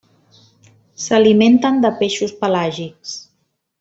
S'alimenten 1.03 1.77
de 1.83 1.93
peixos 2.01 2.35
pelàgics. 2.41 3.13